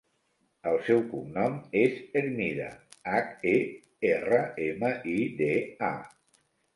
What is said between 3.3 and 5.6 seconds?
e, erra, ema, i, de,